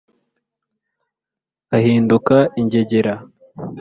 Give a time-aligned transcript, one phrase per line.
[1.77, 3.13] Ahinduka ingegera